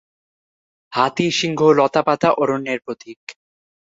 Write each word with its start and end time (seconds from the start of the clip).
হাতি, 0.93 1.27
সিংহ, 1.31 1.59
লতা-পাতা 1.77 2.29
অরণ্যের 2.33 2.79
প্রতীক। 2.85 3.19